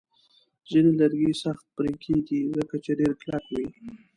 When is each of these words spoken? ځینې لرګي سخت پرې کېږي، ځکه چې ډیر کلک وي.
ځینې 0.69 0.91
لرګي 0.99 1.31
سخت 1.43 1.65
پرې 1.75 1.93
کېږي، 2.03 2.39
ځکه 2.57 2.75
چې 2.83 2.91
ډیر 2.99 3.11
کلک 3.21 3.45
وي. 3.53 3.67